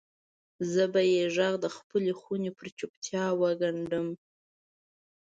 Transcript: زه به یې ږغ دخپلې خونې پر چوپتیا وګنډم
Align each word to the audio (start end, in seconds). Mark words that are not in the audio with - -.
زه 0.71 0.83
به 0.93 1.01
یې 1.13 1.23
ږغ 1.35 1.53
دخپلې 1.67 2.13
خونې 2.19 2.51
پر 2.57 2.67
چوپتیا 2.77 3.25
وګنډم 3.41 4.07